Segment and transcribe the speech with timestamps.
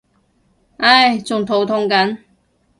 [0.77, 2.17] 唉仲肚痛緊